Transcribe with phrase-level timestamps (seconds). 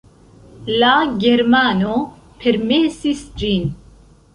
[0.83, 0.93] La
[1.25, 1.95] germano
[2.43, 3.75] permesis ĝin.